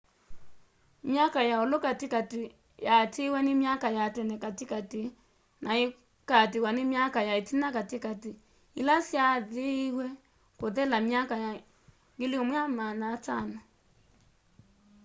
[1.11, 2.41] myaka ya ũlũ katĩkatĩ
[2.85, 5.01] yaatĩwe nĩ myaka ya tene katĩ katĩ
[5.63, 8.31] naĩkaatĩwa n myaka ya ĩtina katĩkatĩ
[8.79, 10.05] ĩla syaathĩwe
[10.59, 11.33] kũthela myaka
[12.19, 13.59] 1500